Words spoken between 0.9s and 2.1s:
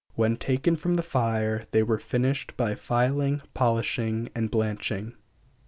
the fire they were